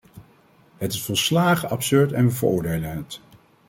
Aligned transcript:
Het 0.77 0.93
is 0.93 1.03
volslagen 1.03 1.69
absurd 1.69 2.11
en 2.11 2.25
we 2.25 2.31
veroordelen 2.31 2.89
het. 2.95 3.21